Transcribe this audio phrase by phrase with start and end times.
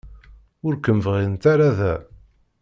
[0.65, 1.95] Ur kem-bɣint ara da.